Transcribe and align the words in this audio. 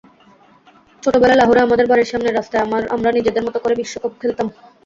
ছোটবেলায় 1.03 1.39
লাহোরে 1.39 1.61
আমাদের 1.63 1.89
বাড়ির 1.89 2.09
সামনের 2.11 2.35
রাস্তায় 2.35 2.63
আমরা 2.95 3.09
নিজেদের 3.17 3.45
মতো 3.47 3.57
করে 3.59 3.75
বিশ্বকাপ 3.81 4.13
খেলতাম। 4.21 4.47